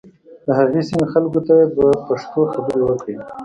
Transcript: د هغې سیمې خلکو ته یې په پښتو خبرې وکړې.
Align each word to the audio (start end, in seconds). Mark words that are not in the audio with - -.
د 0.45 0.47
هغې 0.59 0.81
سیمې 0.89 1.07
خلکو 1.13 1.39
ته 1.45 1.53
یې 1.59 1.65
په 1.75 1.83
پښتو 2.07 2.41
خبرې 2.53 2.81
وکړې. 2.85 3.15